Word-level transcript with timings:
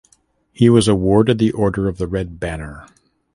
He 0.51 0.67
was 0.67 0.87
awarded 0.87 1.37
the 1.37 1.51
Order 1.51 1.87
of 1.87 1.99
the 1.99 2.07
Red 2.07 2.39
Banner. 2.39 2.87